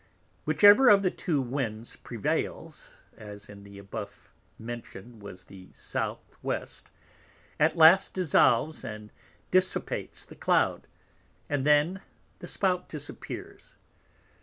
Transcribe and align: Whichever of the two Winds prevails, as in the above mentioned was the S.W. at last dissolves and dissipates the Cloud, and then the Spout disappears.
Whichever 0.45 0.89
of 0.89 1.03
the 1.03 1.11
two 1.11 1.39
Winds 1.43 1.95
prevails, 1.95 2.97
as 3.15 3.47
in 3.49 3.61
the 3.61 3.77
above 3.77 4.31
mentioned 4.57 5.21
was 5.21 5.43
the 5.43 5.67
S.W. 5.69 6.17
at 7.59 7.75
last 7.77 8.11
dissolves 8.11 8.83
and 8.83 9.11
dissipates 9.51 10.25
the 10.25 10.35
Cloud, 10.35 10.87
and 11.47 11.67
then 11.67 12.01
the 12.39 12.47
Spout 12.47 12.89
disappears. 12.89 13.77